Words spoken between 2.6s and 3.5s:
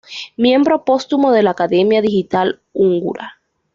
Húngara.